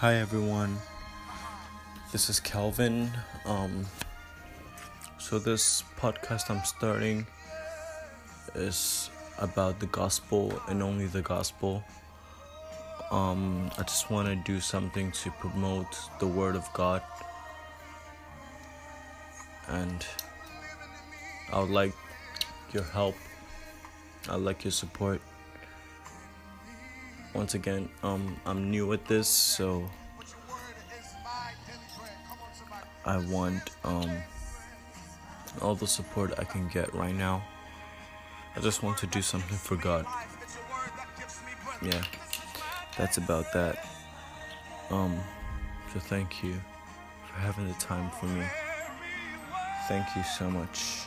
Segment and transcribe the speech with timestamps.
[0.00, 0.78] Hi everyone.
[2.12, 3.10] This is Kelvin.
[3.44, 3.84] Um
[5.18, 7.26] so this podcast I'm starting
[8.54, 11.82] is about the gospel and only the gospel.
[13.10, 17.02] Um I just want to do something to promote the word of God.
[19.66, 20.06] And
[21.52, 21.94] I would like
[22.72, 23.16] your help.
[24.28, 25.20] I'd like your support
[27.34, 29.88] once again um i'm new at this so
[33.04, 34.10] i want um
[35.60, 37.42] all the support i can get right now.
[38.56, 40.04] I just want to do something for god.
[41.82, 42.02] Yeah
[42.96, 43.86] that's about that.
[44.90, 45.18] Um
[45.92, 46.54] so thank you
[47.26, 48.44] for having the time for me.
[49.86, 51.06] Thank you so much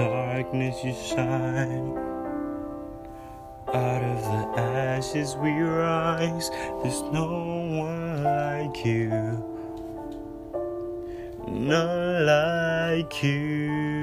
[0.00, 1.92] Darkness you shine.
[3.68, 6.48] Out of the ashes we rise.
[6.82, 7.26] There's no
[7.84, 9.10] one like you.
[11.46, 13.99] None like you.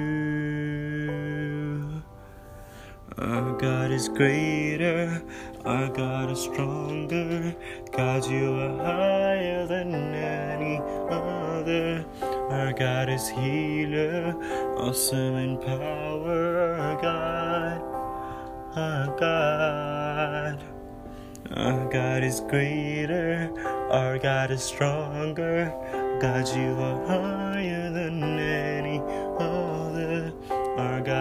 [3.20, 5.24] Our God is greater.
[5.66, 7.56] Our God is stronger.
[7.92, 10.78] God, you are higher than any
[11.10, 12.06] other.
[12.50, 14.36] Our God is healer,
[14.78, 16.78] awesome in power.
[16.80, 17.82] Our God,
[18.78, 20.64] our God.
[21.56, 23.50] Our God is greater,
[23.90, 25.74] our God is stronger.
[26.22, 29.57] God, you are higher than any other.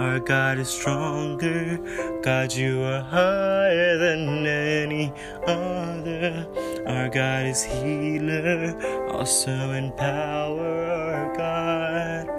[0.00, 1.76] our God is stronger.
[2.22, 5.12] God, you are higher than any
[5.46, 6.46] other.
[6.86, 8.74] Our God is healer,
[9.10, 11.12] awesome in power.
[11.12, 12.30] Our God,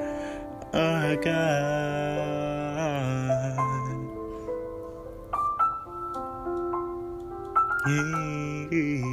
[0.73, 1.51] our God.
[8.71, 9.11] Yeah.